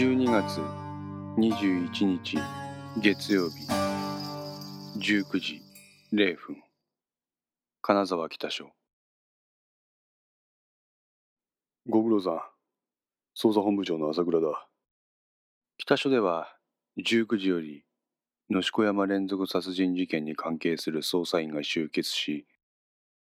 [0.00, 0.62] 12月
[1.36, 2.38] 21日
[3.02, 3.66] 月曜日
[4.98, 5.60] 19時
[6.10, 6.56] 0分。
[7.82, 8.70] 金沢北署。
[11.86, 12.40] ご苦労さん。
[13.38, 14.66] 捜査本部長の朝倉だ。
[15.76, 16.56] 北署では
[16.98, 17.84] 19時より
[18.48, 22.46] 野子山連続殺人事件に関係する捜査員が集結し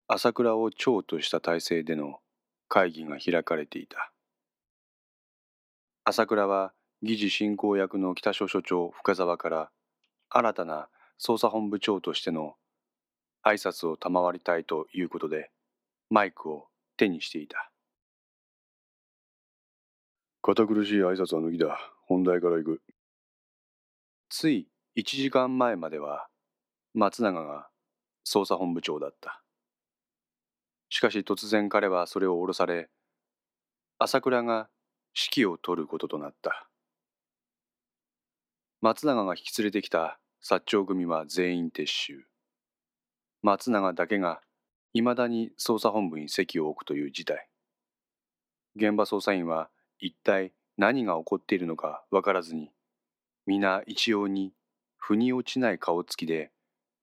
[0.07, 2.20] 朝倉を長とした体制での
[2.70, 4.14] 会議が開かれていた
[6.10, 6.74] 朝倉は
[7.04, 9.70] 議事進行役の北署署長深沢から
[10.32, 10.88] 新たな
[11.24, 12.56] 捜査本部長としての
[13.46, 15.52] 挨拶を賜りたいということで
[16.10, 16.66] マイクを
[16.98, 17.70] 手にしていた。
[20.42, 21.78] 堅苦しい挨拶は抜きだ。
[22.08, 22.82] 本題から行く。
[24.30, 26.28] つい1時間前までは
[26.96, 27.68] 松永が
[28.28, 29.44] 捜査本部長だった。
[30.90, 32.90] しかし突然彼はそれを降ろされ
[34.00, 34.70] 朝倉が
[35.22, 36.70] 指揮を執ることとなった。
[38.80, 42.26] 松永が引き連れてきた薩長組は全員撤収。
[43.42, 44.39] 松永だけが
[44.94, 47.50] いまだに捜査本部に席を置くという事態。
[48.78, 52.72] 現場捜査員は一体何が起こっているのか分からずに
[53.45, 54.54] 皆一様に
[54.98, 56.52] 腑に落ちない顔つきで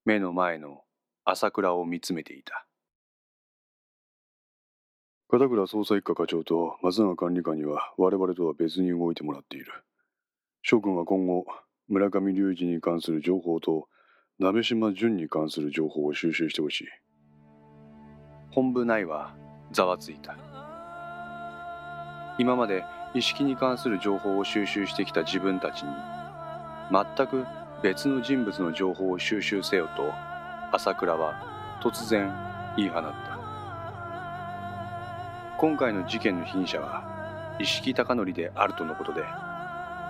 [0.06, 0.82] 目の前の
[1.24, 2.66] 朝倉を見つめていた。
[5.28, 9.66] 片倉捜査一課課長と松永管理官には我々とは別に動いてもらっている。
[10.62, 11.44] 諸君は今後
[11.88, 13.88] 村上隆二に関する情報と
[14.38, 16.86] 鍋島淳に関する情報を収集してほしい。
[18.52, 19.34] 本部内は
[19.72, 20.36] ざわついた。
[22.38, 25.88] 今まで意識に関する情報を収集してきた自分たちに
[26.92, 27.44] 全く
[27.82, 30.12] 別の人物の情報を収集せよと
[30.70, 32.32] 朝倉は突然
[32.76, 33.35] 言い放った。
[35.58, 39.22] 今回の事件の被疑者は石木貴則であるとのことで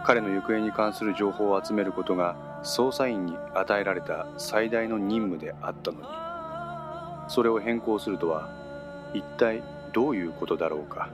[0.05, 6.07] 彼の行方に関する情報を集めることが捜査員に与えられた最大の任務であったのに
[7.29, 8.51] それを変更するとは
[9.15, 9.63] 一体
[9.93, 11.09] どういうことだろうか。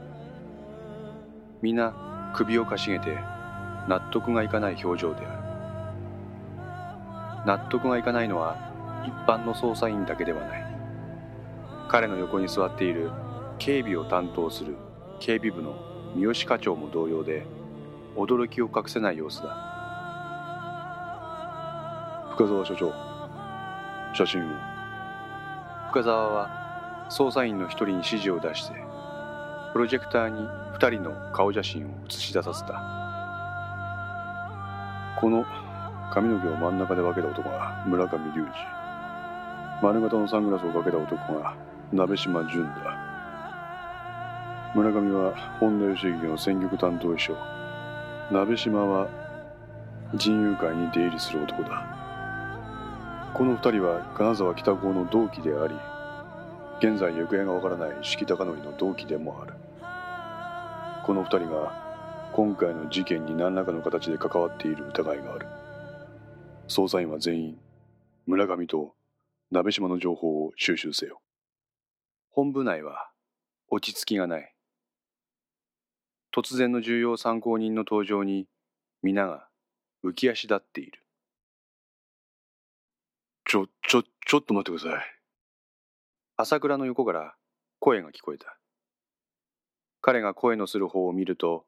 [1.62, 1.94] 皆
[2.34, 3.16] 首をかしげて
[3.88, 5.36] 納得がいかない表情であ
[7.42, 7.46] る。
[7.46, 8.56] 納得がいかないのは
[9.06, 10.64] 一般の捜査員だけではない。
[11.88, 13.10] 彼の横に座っている
[13.64, 14.74] 警備を担当する
[15.20, 15.76] 警備部の
[16.16, 17.46] 三好課長も同様で
[18.16, 19.56] 驚きを隠せない様子だ。
[22.32, 22.92] 深澤所長
[24.16, 24.46] 写真を。
[25.90, 28.74] 深澤は捜査員の一人に指示を出して
[29.72, 32.72] プロジェクターに二人の顔写真を映し出させた。
[35.20, 35.46] この
[36.12, 38.46] 髪の毛を真ん中で分けた男が村上隆二。
[39.84, 41.54] 丸型のサングラスをかけた男が
[41.92, 42.91] 鍋島淳だ。
[44.74, 47.36] 村上は本田義行の選挙区担当秘書。
[48.30, 49.06] 鍋島は
[50.14, 51.84] 人友会に出入りする男だ。
[53.34, 55.74] この二人は金沢北高の同期であり
[56.78, 59.52] 現在行方がわからない四季貴則の同期でもある。
[61.04, 65.46] この二人が今回の事件に何らかの形で関わっている疑いがある。
[66.68, 67.58] 捜査員は全員
[68.24, 68.94] 村上と
[69.50, 71.20] 鍋島の情報を収集せよ。
[72.30, 73.10] 本部内は
[73.68, 74.51] 落ち着きがない。
[76.34, 78.46] 突然の重要参考人の登場に
[79.02, 79.48] 皆が
[80.02, 81.00] 浮き足立っている。
[83.44, 85.04] ちょちょちょっと待ってください。
[86.38, 87.34] 朝倉の横から
[87.80, 88.56] 声が聞こえた。
[90.00, 91.66] 彼が声のする方を見ると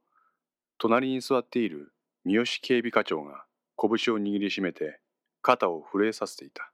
[0.78, 1.92] 隣に座っている
[2.24, 3.44] 三好警備課長が
[3.76, 4.98] 拳を握りしめて
[5.42, 6.72] 肩を震えさせていた。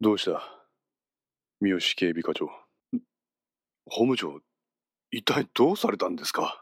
[0.00, 0.42] どうした？
[1.60, 2.50] 三好警備課長。
[3.86, 4.40] 本部長
[5.10, 6.61] 一体どうされたんですか？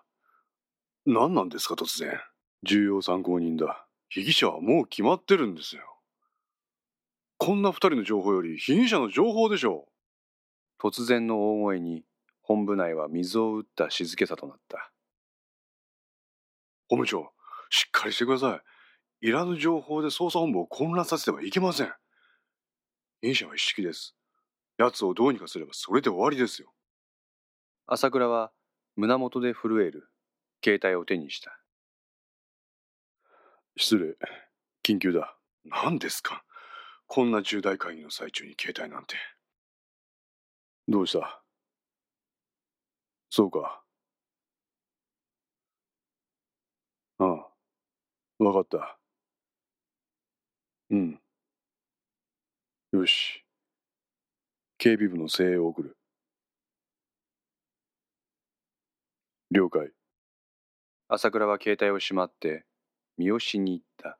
[1.06, 2.20] 何なんですか突然。
[2.62, 3.86] 重要参考人だ。
[4.10, 5.82] 被疑者はもう決まってるんですよ。
[7.38, 9.88] こんな二人の情報より被疑者の情報でしょ
[10.78, 10.86] う。
[10.86, 12.04] 突然の大声に
[12.42, 14.90] 本部内は水を打った静けさとなった。
[16.88, 17.30] 本部長
[17.70, 18.60] しっかりしてくださ
[19.22, 19.28] い。
[19.28, 21.92] いらぬ情報で捜査本部を混乱させてはいけません。
[23.22, 24.14] 被疑者は一式です。
[24.76, 26.72] 奴をどうにかすればそれで終わりですよ。
[27.86, 28.50] 朝倉は
[28.96, 30.08] 胸元で震える
[30.62, 31.58] 携帯を手にした。
[33.76, 34.16] 失礼。
[34.82, 35.36] 緊急だ。
[35.64, 36.44] 何ですか？
[37.06, 39.16] こんな重大会議の最中に携帯なんて。
[40.88, 41.42] どうした？
[43.30, 43.82] そうか。
[47.18, 47.46] ああ。
[48.38, 48.98] わかった。
[50.90, 51.20] うん。
[52.92, 53.44] よし。
[54.78, 55.96] 警備部の精鋭を送る。
[59.50, 59.92] 了解
[61.12, 62.64] 朝倉は携帯をしまって
[63.18, 64.16] 三好に言った。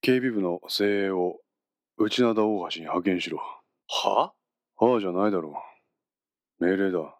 [0.00, 1.40] 警備部の精鋭を
[1.98, 3.38] 内灘大橋に派遣しろ。
[3.88, 4.32] は？
[4.76, 5.60] はあじゃないだろ
[6.60, 6.64] う。
[6.64, 7.16] 命令だ。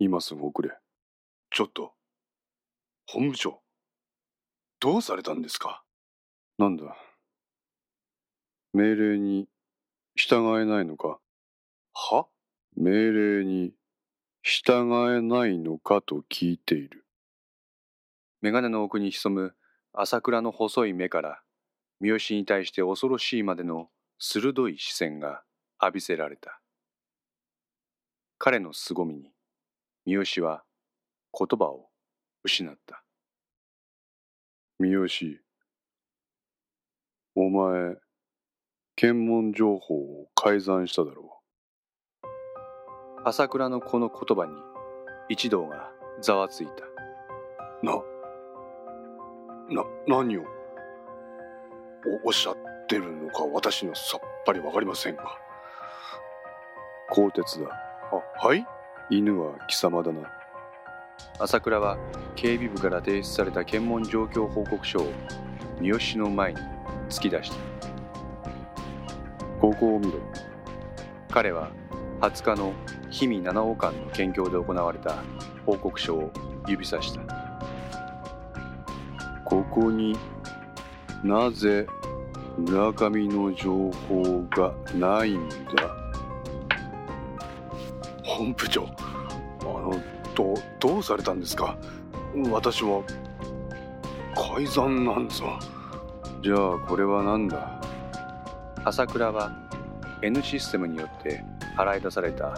[0.00, 0.70] 今すぐ送れ。
[1.52, 1.92] ちょっと。
[3.06, 3.60] 本部長
[4.80, 5.84] どうされたんですか？
[6.58, 6.96] なんだ？
[8.72, 9.46] 命令に
[10.16, 11.20] 従えないのか？
[11.94, 12.26] は？
[12.76, 13.70] 命令に
[14.42, 17.04] 従えないのかと聞いている
[18.42, 19.54] 眼鏡の奥に潜む
[19.92, 21.42] 朝倉の細い目から
[22.00, 23.88] 三好に対して恐ろしいまでの
[24.18, 25.42] 鋭い視線が
[25.82, 26.60] 浴びせられた。
[28.38, 29.30] 彼の凄みに
[30.06, 30.62] 三好は
[31.38, 31.88] 言葉を
[32.42, 33.04] 失った。
[34.78, 35.06] 三好
[37.34, 37.96] お前
[38.96, 41.42] 検問情報を改ざんしただろ
[42.24, 42.26] う。
[43.26, 44.52] 朝倉のこの言葉に
[45.28, 45.90] 一同が
[46.22, 46.84] ざわついた。
[47.82, 48.02] な
[49.70, 50.42] な何を
[52.24, 52.56] おおっしゃっ
[52.88, 55.24] てるのか私にはさっぱりわかりませんが。
[57.10, 57.68] 鋼鉄だ。
[58.12, 58.66] あはい？
[59.10, 60.30] 犬は貴様だな。
[61.38, 61.98] 朝倉は
[62.36, 65.12] 警備部から提出された検問状況報告書を
[65.80, 66.60] 三好の前に
[67.08, 67.56] 突き出した。
[69.60, 70.18] ここを見ろ。
[71.30, 71.70] 彼は
[72.20, 72.72] 20日の
[73.12, 75.22] 氷見七尾間の県境で行われた
[75.64, 76.30] 報告書を
[76.66, 77.39] 指さした
[79.50, 80.16] ここに
[81.24, 81.84] なぜ
[82.56, 85.56] 村上の情報がないんだ？
[88.22, 88.86] 本部長
[89.62, 90.00] あの
[90.36, 91.76] どどうされたんですか？
[92.52, 93.02] 私は
[94.36, 95.58] 改ざんなんぞ
[96.44, 97.82] じゃあこれは何だ？
[98.84, 99.52] 朝倉は
[100.22, 101.42] N システムによって
[101.76, 102.56] 払い出された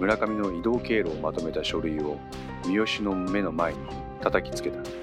[0.00, 2.18] 村上の移動経路をまとめた書類を
[2.64, 3.78] 三好の目の前に
[4.20, 5.01] 叩きつけた。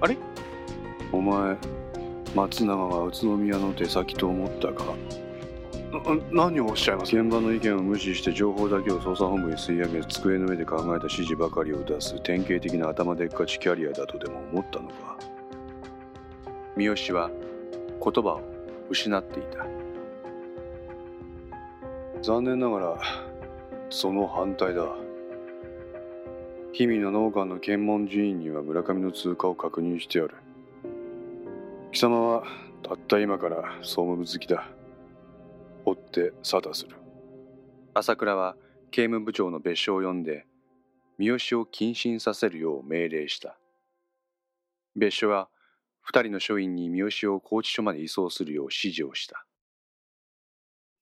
[0.00, 0.16] ああれ？
[1.12, 1.56] お前
[2.34, 4.94] 松永が宇都宮の出先と思ったか？
[6.30, 7.16] 何をおっしゃいます？
[7.16, 15.18] 現場の意見を無視して情報だけを捜査本部に吸い上げ机の上で考えた指示ばかりを出す典型的な頭でっかちキャリアだとでも思ったのか？
[16.76, 17.30] 三好は
[18.00, 18.42] 言葉を
[18.90, 19.66] 失っていた。
[22.22, 22.98] 残念ながら
[23.90, 24.84] その反対だ
[26.72, 30.34] 氷見の農家の検問人員には村上の通過を確認してある。
[31.92, 32.44] 貴様は
[32.82, 34.68] たった今から総務部好きだ。
[35.84, 36.96] 追って沙汰する。
[37.94, 38.56] 朝倉は
[38.90, 40.46] 刑務部長の別所を呼んで
[41.18, 43.58] 三好を謹慎させるよう命令した。
[44.94, 45.48] 別所は
[46.02, 49.44] 二人の署員に三好を拘置所まで移送するよう指示をした。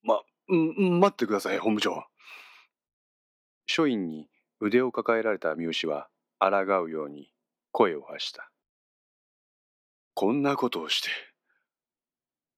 [0.03, 2.05] ま、待ってください本部長。
[3.67, 4.29] 署員に
[4.61, 6.09] 腕を抱えられた三好は
[6.39, 7.31] 抗うように
[7.73, 8.51] 声を発した。
[10.15, 11.11] こんなことをして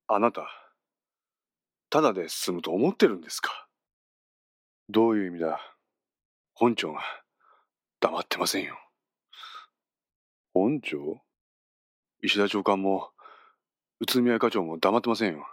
[0.06, 0.49] あなた
[1.91, 3.67] ただで済むと思ってるんですか？
[4.89, 5.61] どういう意味だ？
[6.55, 7.00] 本庁が
[8.01, 8.79] 黙ってませんよ。
[10.55, 11.21] 本庁？
[12.23, 13.11] 石田長官も
[14.01, 15.47] 宇都宮課長も黙ってませんよ。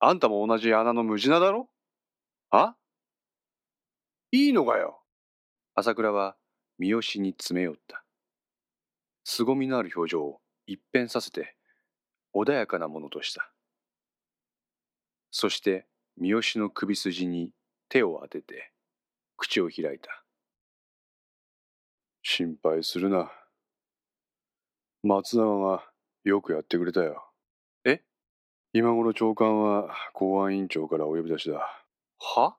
[0.00, 1.68] あんたも同じ穴の無地なだろ？
[2.50, 2.74] あ？
[4.30, 5.00] いいのかよ
[5.74, 6.36] 朝倉は
[6.78, 8.04] 三好に詰め寄った。
[9.24, 11.56] 凄みのある表情を一変させて
[12.34, 13.50] 穏やかなものとした。
[15.30, 15.86] そして
[16.18, 17.52] 三好の首筋に
[17.88, 18.70] 手を当てて
[19.38, 20.24] 口を開いた。
[22.22, 23.32] 心配するな。
[25.04, 25.84] 松永が
[26.24, 27.24] よくやってくれたよ。
[27.86, 28.02] え？
[28.74, 31.66] 今頃長官は公安委員長からお呼び出しだ。
[32.18, 32.56] は？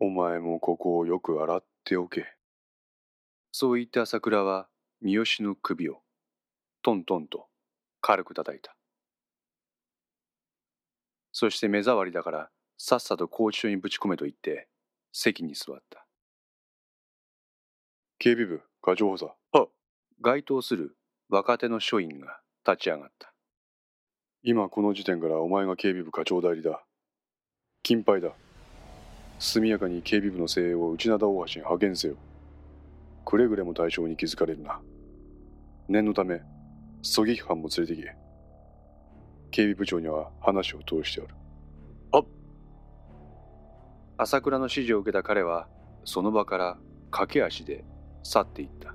[0.00, 2.26] お前もここをよく洗っておけ。
[3.50, 4.68] そう言って朝倉は
[5.00, 6.02] 三好の首を
[6.82, 7.46] トントンと
[8.00, 8.76] 軽く叩いた。
[11.32, 14.68] そして目障りだからさっさと拘置所にぶち込めと言って
[15.12, 16.06] 席に座った。
[18.20, 19.32] 警備部課長補佐。
[19.52, 19.66] は
[20.20, 20.96] 該当する
[21.28, 23.32] 若手の署員が立ち上がった。
[24.44, 26.84] 今この時点からお前が警備部課長代理だ。
[27.82, 28.30] 金牌だ。
[29.38, 32.16] 速やかに警備部の精鋭を内灘大橋に派遣せよ。
[33.24, 34.80] くれぐれも対象に気づかれるな。
[35.88, 36.42] 念のため、
[37.02, 38.04] 狙撃犯も連れてき。
[39.50, 41.34] 警備部長には話を通してある。
[42.12, 42.26] あっ
[44.16, 45.68] 朝倉の指示を受けた彼は、
[46.04, 46.78] その場から
[47.12, 47.84] 駆け足で
[48.24, 48.94] 去っていった。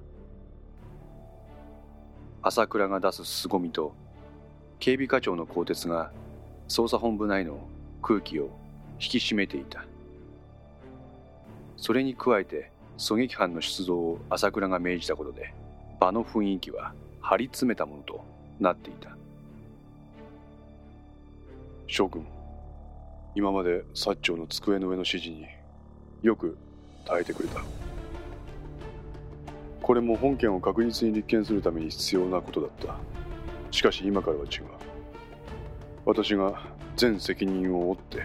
[2.41, 3.95] 朝倉が出す凄みと、
[4.79, 6.11] 警備課長の更迭が
[6.67, 7.65] 捜査本部内の
[8.01, 8.49] 空気を
[8.99, 9.85] 引き締めていた。
[11.83, 15.53] それに加えて、狙撃犯の出動を朝倉が命じたことで
[15.99, 18.23] 場の雰囲気は張り詰めたものと
[18.57, 19.17] なっていた。
[21.87, 22.25] 諸君
[23.35, 25.45] 今まで薩長の机の上の指示に
[26.21, 26.57] よく
[27.03, 27.61] 耐えてくれた。
[29.81, 32.95] これも本件を確実に立件するために必要なことだった。
[33.71, 34.67] しかし今からは違う。
[36.05, 36.61] 私が
[36.95, 38.19] 全責任を負って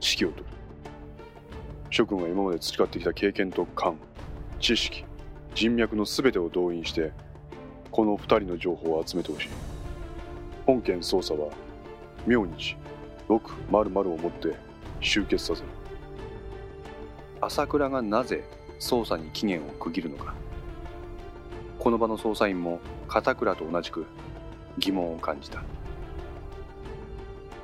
[0.00, 0.44] 指揮を執る。
[1.94, 3.96] 諸君は今まで培ってきた経験と勘
[4.58, 5.04] 知識
[5.54, 7.12] 人脈の全てを動員して
[7.92, 9.48] この2人の情報を集めてほしい。
[10.66, 11.52] 本件捜査は
[12.26, 12.76] 明日
[13.28, 14.56] 600をもって
[15.00, 15.68] 終結させる。
[17.40, 18.42] 朝倉がなぜ
[18.80, 20.34] 捜査に期限を区切るのか。
[21.78, 24.04] この場の捜査員も片倉と同じく
[24.78, 25.62] 疑問を感じた。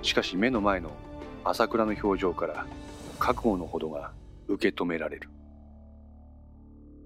[0.02, 0.92] しかし目の前の
[1.42, 2.64] 朝倉の表情から
[3.18, 4.12] 覚悟のほどが
[4.50, 5.30] 受け止められる。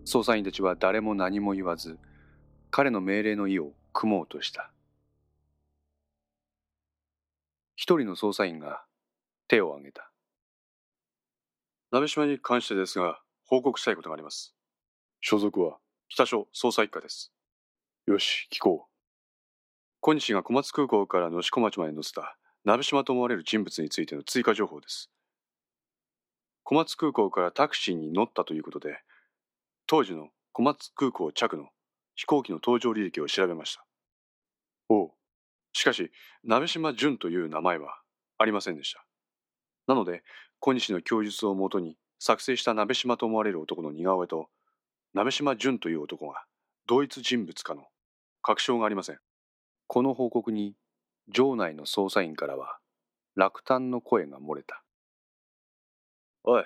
[0.07, 1.99] 捜査員たちは誰も何も言わず
[2.71, 4.71] 彼の命令の意を組もうとした。
[7.77, 8.85] 一人の捜査員が
[9.49, 10.11] 手を挙げた。
[11.91, 14.55] 鍋島に関してですが報告したいことがあります。
[15.21, 15.79] 所属は？
[16.09, 17.33] 北署捜査一課です。
[18.07, 18.91] よし聞こう。
[20.01, 25.11] 小西が小松空港から能代町まで乗せた鍋島と思われる人物についての追加情報です
[26.65, 28.99] 小松空港からタクシーに乗ったということで
[29.87, 31.69] 当時の小松空港着の
[32.15, 33.85] 飛行機の搭乗履歴を調べました。
[34.89, 35.11] おう
[35.73, 36.11] しかし
[36.43, 37.99] 鍋島淳という名前は
[38.39, 39.05] ありませんでした。
[39.87, 40.23] なので
[40.59, 44.49] 小西の供述をもとに作成した鍋島と思われる男の似顔絵と
[45.13, 46.45] 鍋島淳という男が
[46.87, 47.83] 同一人物かの
[48.41, 49.19] 確証がありません。
[49.87, 50.75] この報告に
[51.29, 52.79] 場内の捜査員からは
[53.35, 54.84] 落胆の声が漏れた。
[56.45, 56.65] おい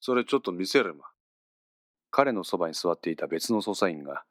[0.00, 1.06] それちょっと見せるま。
[2.10, 4.24] 彼のそばに座っていた別の捜査員が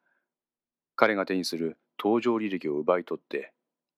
[0.94, 3.52] 彼が手にする搭乗履歴を奪い取って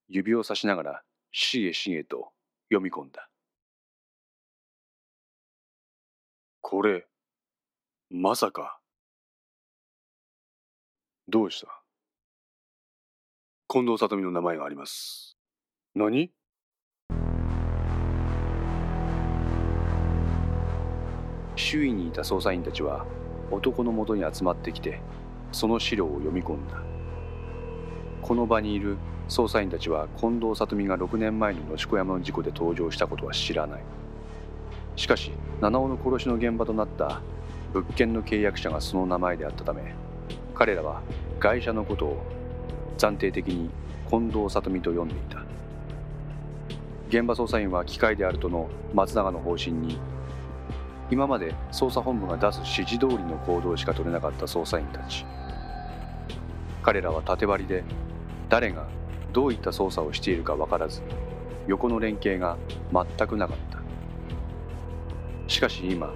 [0.09, 1.03] 指をさしながら
[1.33, 2.31] しげしげと
[2.71, 3.29] 読み込んだ。
[6.63, 7.07] これ
[8.11, 8.79] まさか。
[11.29, 11.83] どうした？
[13.69, 15.37] 近藤里美の名前があります。
[15.95, 16.31] 何？
[21.57, 23.05] 周囲にいた捜査員たちは
[23.51, 25.01] 男のもとに集まってきて
[25.53, 26.83] その資料を読み込んだ。
[28.23, 28.97] この場にいる
[29.29, 33.83] 捜査員たちは近藤里美が6年前に野子山の事故で登場したことは知らない。
[34.97, 37.21] しかし七尾の殺しの現場となった
[37.73, 39.95] 物件の契約者がその名前であったため
[40.55, 41.03] 彼らは
[41.41, 42.23] 会社のことを
[42.97, 43.71] 暫定的に
[44.09, 45.45] 近藤里美と呼んでいた。
[47.09, 49.99] 現場捜査員は機械であるとの松永の方針に
[51.11, 55.27] 今まで捜査本部が出す指示通りの行動しか取れなかった捜査員たち。
[56.83, 57.85] 彼らは縦割りで
[58.49, 58.87] 誰が
[59.33, 61.03] どういった捜査をしているか分からず
[61.67, 62.59] 横の連携が
[62.93, 63.79] 全くなかった。
[65.47, 66.13] しかし今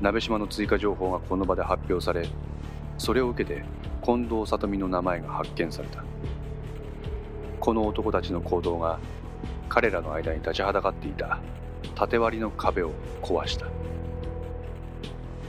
[0.00, 2.28] 鍋島の追加情報がこの場で発表され
[2.96, 3.64] それを受けて
[4.04, 6.04] 近藤里美の名前が発見された。
[7.60, 8.98] この男たちの行動が
[9.68, 11.40] 彼らの間に立ちはだかっていた
[11.94, 13.66] 縦割りの壁を壊した。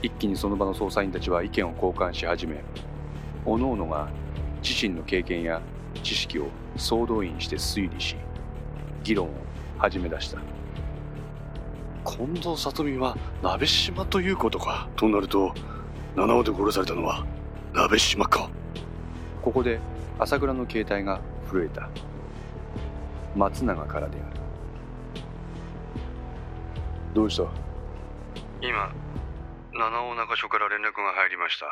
[0.02, 2.62] 一気にその場の捜査員たちは意見を交換し始め
[3.44, 4.08] 各々が
[4.62, 5.60] 自身の経験や
[6.02, 8.16] 知識を総動員して推理し
[9.02, 9.30] 議論を
[9.78, 10.38] 始め出した。
[12.04, 14.88] 近藤里美は鍋島ということか。
[14.96, 15.54] となると
[16.16, 17.24] 七尾で殺されたのは
[17.74, 18.50] 鍋島か。
[19.42, 19.80] ここで
[20.18, 21.88] 朝倉の携帯が震えた。
[23.36, 24.40] 松永からである。
[27.14, 27.44] どうした？
[28.60, 28.92] 今
[29.80, 31.64] 七尾中署から連絡が入りました。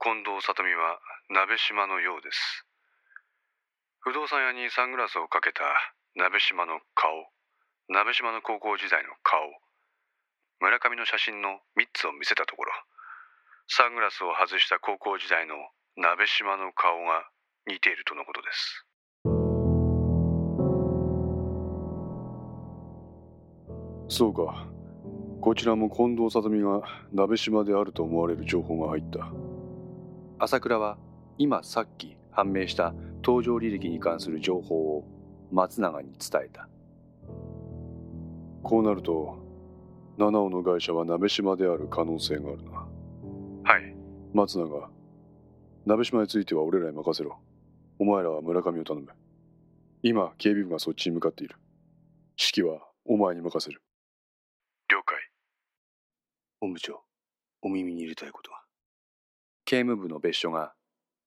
[0.00, 0.96] 近藤里美は
[1.28, 2.64] 鍋島のようです。
[4.00, 5.60] 不動産屋にサングラスをかけた
[6.16, 7.12] 鍋島の顔
[7.92, 9.44] 鍋島の高校時代の顔
[10.64, 12.72] 村上の写真の3つを見せたところ
[13.68, 15.54] サングラスを外した高校時代の
[16.00, 17.28] 鍋島の顔が
[17.68, 18.88] 似ているとのことです。
[24.08, 24.71] そうか。
[25.42, 26.82] こちらも近藤里美が
[27.12, 29.32] 鍋島であると思われる情報が入った。
[30.38, 30.98] 朝倉は
[31.36, 35.04] 今さっき判明した搭乗履歴に関する情報を
[35.50, 36.68] 松永に伝えた。
[38.62, 39.36] こうなると
[40.16, 42.86] 七尾の会社は鍋島である可能性があるな。
[43.64, 43.96] はい。
[44.32, 44.90] 松永
[45.86, 47.36] 鍋島については俺らに任せろ。
[47.98, 49.08] お前らは村上を頼む。
[50.04, 51.56] 今警備部がそっちに向かっている。
[52.38, 53.82] 指揮はお前に任せる
[56.62, 57.02] 本部長
[57.60, 58.58] お耳に入れたいことが。
[59.64, 60.74] 刑務部の別所が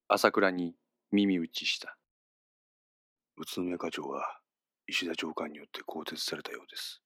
[0.07, 0.75] 朝倉に
[1.11, 1.97] 耳打ちした。
[3.35, 4.39] 宇都宮課長は
[4.87, 7.01] 石田長官によって更迭されたようです。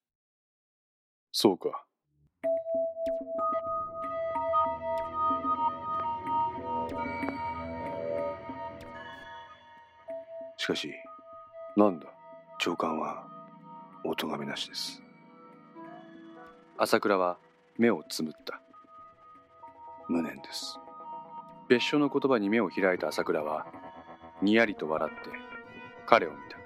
[1.32, 1.84] そうか。
[10.56, 10.94] しかし、
[11.76, 12.06] なんだ？
[12.60, 13.26] 長官は
[14.06, 15.02] お咎めなしです。
[16.78, 17.40] 朝倉は
[17.80, 18.62] 目をつむった。
[20.10, 20.78] 無念です。
[21.70, 23.66] 別所の言葉に目を開いた朝倉は、
[24.42, 25.30] にやりと笑って
[26.06, 26.58] 彼を見た。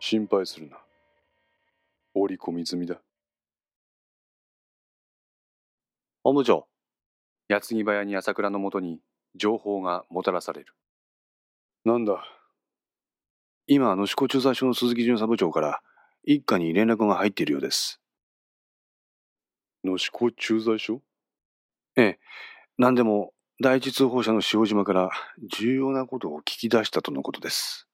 [0.00, 0.78] 心配するな。
[2.14, 3.02] 織り込み済みだ。
[6.24, 6.66] 本部長、
[7.48, 9.00] 矢継ぎ早に朝倉のもとに
[9.34, 10.72] 情報がもたらされる。
[11.84, 12.24] なんだ
[13.66, 15.82] 今、野志子駐在所の鈴木巡査部長から
[16.24, 18.00] 一課に連絡が入っているようです。
[19.86, 21.00] 野志子駐在所
[21.96, 22.18] ええ。
[22.76, 25.10] 何でも、第一通報者の塩島から
[25.56, 27.88] 重要なことを聞き出したとのことです。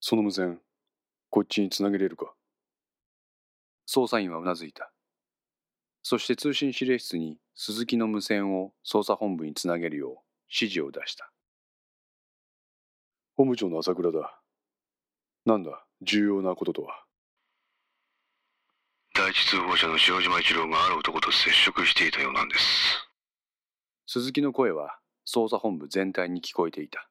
[0.00, 0.62] その無線、
[1.28, 2.32] こっちにつなげれるか？
[3.86, 4.90] 捜査員はうなずいた。
[6.02, 10.16] そして通信指令室に鈴木の無線を捜査本部につなげるよう
[10.48, 11.30] 指示を出した。
[13.36, 14.40] 本部長の朝倉だ。
[15.44, 17.04] なんだ、重要なこととは？
[19.14, 23.06] 第一通報者の塩島一郎がある男と接触していたようなんです。
[24.06, 27.10] 鈴木の声は捜査本部全体に聞こえていた。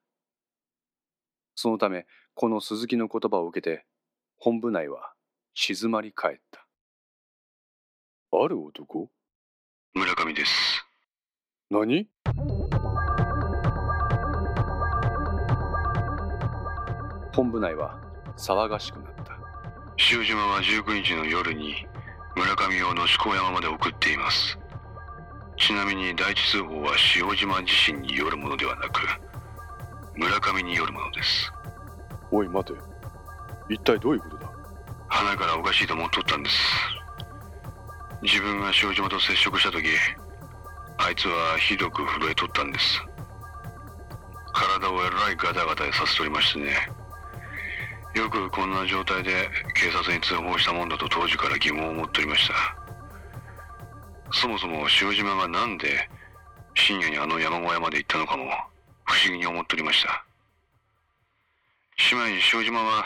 [1.55, 3.85] そのため、この鈴木の言葉を受けて、
[4.39, 5.13] 本部内は
[5.53, 6.65] 静まり返った。
[8.33, 9.11] ある男？
[9.93, 10.83] 村上です。
[11.69, 12.09] 何？
[17.33, 18.01] 本部内は
[18.37, 19.37] 騒がしくなった。
[20.11, 21.85] 塩島は19日の夜に
[22.41, 24.57] 村上を能代山まで送っています。
[25.57, 29.01] ちなみに第一通報は塩島自身によるものではなく、
[30.15, 31.51] 村上によるものです。
[32.31, 32.79] おい待て。
[33.69, 34.51] 一体どういうことだ？
[35.07, 36.57] 花からおかしいと思っとったんです。
[38.23, 39.87] 自分が塩島と接触した時
[40.97, 43.01] あいつはひどく震えとったんです
[44.53, 46.71] 体をえらいガタガタさせとりましてね
[48.15, 52.53] よくこんな状態で警察に通報したもんだと当時から疑問を持っておりました
[54.33, 56.09] そもそも塩島が何で
[56.75, 58.45] 深夜にあの山小屋まで行ったのかも
[59.05, 60.25] 不思議に思っておりました
[62.11, 63.03] 姉妹に塩島は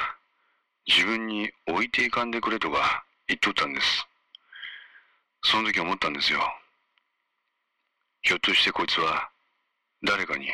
[0.88, 4.08] 自分に置いていかんでくれとか言っとったんです
[5.48, 6.40] その時思ったんですよ。
[8.24, 9.30] ひょっとしてこいつは
[10.04, 10.48] 誰かに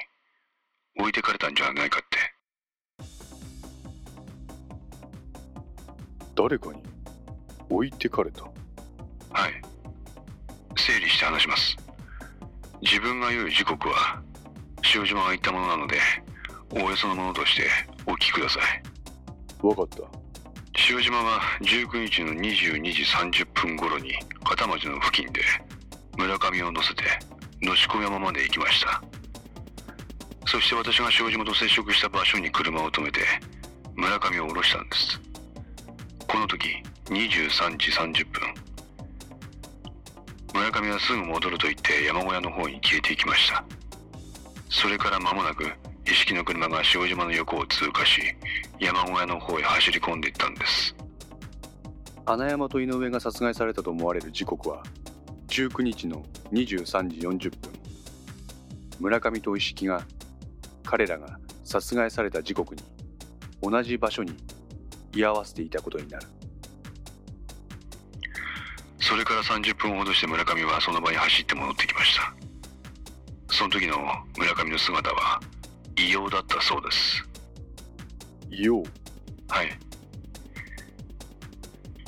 [0.99, 2.30] 置いてかれたんじゃないかって。
[6.35, 6.81] 誰かに
[7.69, 8.51] 置いてかれたはい。
[10.75, 11.77] 整理して話します。
[12.81, 14.21] 自分が言う時刻は
[14.95, 15.97] 塩島が言ったものなので、
[16.71, 17.63] おおよそのものとして
[18.05, 19.65] お聞きください。
[19.65, 20.21] わかった。
[20.89, 24.13] 塩島は19日の22時30分頃に
[24.43, 25.41] 片町の付近で
[26.17, 27.03] 村上を乗せて
[27.61, 29.01] 野子山まで行きました
[30.47, 33.19] そして私が庄島と接触した場所に車を止めて
[33.95, 35.30] 村上を降ろしたんです
[36.31, 36.69] この時
[37.07, 38.41] 23時30分。
[40.53, 43.65] 村上はすぐ戻ると言って山小屋の方に消えていきました。
[44.69, 45.65] それから間もなく
[46.05, 48.21] 意識の車が塩島の横を通過し
[48.79, 50.95] 山小屋の方へ走り込んでいったんです。
[52.25, 54.83] 穴山と井上が殺害されたと思われる時刻は
[55.49, 57.73] 19日の23時40分。
[59.01, 60.05] 村上と石木が
[60.85, 62.81] 彼らが殺害された時刻に
[63.61, 64.37] 同じ場所に
[65.13, 66.27] 居合わせていたことになる。
[68.99, 72.33] それから30分ほどして村上はその場に走って戻ってきました。
[73.49, 73.97] その時の
[74.37, 75.41] 村上の姿は
[75.97, 77.23] 異様だったそうです。
[78.49, 78.83] 異様？
[79.49, 79.77] はい。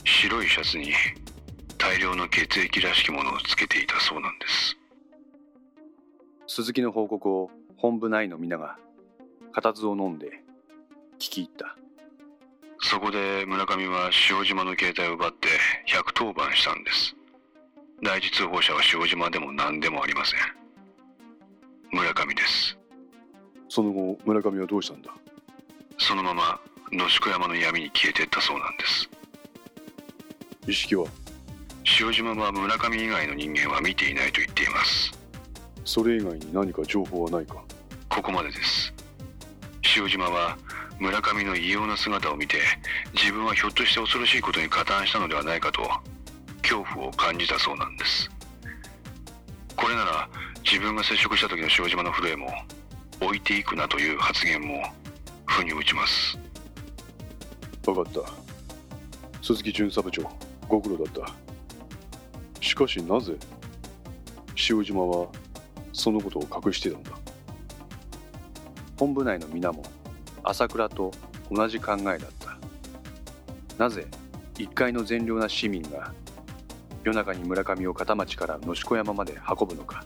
[0.06, 0.94] 白いシャツに
[1.78, 4.78] 大量の血液らしきものをつけていたそうなんです。
[6.48, 8.78] 鈴木の報告を本部内の皆が
[9.52, 10.44] 固唾を飲んで
[11.18, 11.76] 聞き入った
[12.84, 15.48] そこで村上は塩島の携帯を奪って
[15.88, 17.16] 110番したんです。
[18.04, 20.40] 第一通報者は塩島でも何でもありません。
[21.92, 22.78] 村上です。
[23.70, 25.12] その後村上はどうしたんだ？
[25.98, 26.60] そのまま
[26.92, 29.10] 野宿山の闇に消えてったそうなんです。
[30.68, 31.06] 意識は？
[32.00, 35.12] 塩島は村上以外の人間は見ていないと言っています。
[35.86, 37.64] それ以外に何か情報はないか？
[38.10, 38.94] ここまでです。
[39.96, 40.58] 塩島は
[41.04, 42.60] 村上の異様な姿を見て
[43.14, 45.82] 自分はひょっとして恐ろしいことに加担したのではないかと
[46.62, 48.32] 恐怖を感じたそうなんです。
[49.76, 50.30] これなら
[50.64, 52.48] 自分が接触した時の塩島の震えも
[53.20, 54.82] 置いていくなという発言も
[55.46, 56.40] 腑に落ちます。
[57.84, 58.22] 分かった。
[59.42, 60.24] 鈴木巡査部長
[60.70, 62.62] ご苦労だった。
[62.62, 63.36] しかしなぜ
[64.70, 65.28] 塩島は
[65.92, 67.12] そのことを隠してたんだ？
[68.98, 69.84] 本部内の皆も
[70.44, 71.12] 朝倉と
[71.50, 72.58] 同じ考えだった。
[73.78, 74.06] なぜ
[74.58, 76.14] 一介の善良な市民が
[77.04, 80.06] 夜中に村上を片町から野子山まで運ぶのか。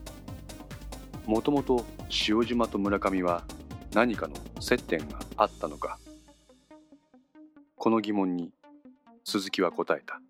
[1.26, 1.86] もともと
[2.28, 3.44] 塩島と村上は
[3.94, 6.00] 何かの接点があったのか。
[7.76, 8.52] この疑問に
[9.26, 10.22] 鈴木は答えた。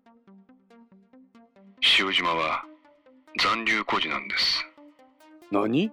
[2.00, 2.64] 塩島は
[3.40, 4.64] 残留孤児なんです。
[5.50, 5.92] 何？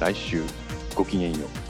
[0.00, 0.42] 来週
[0.94, 1.69] ごきげんよう。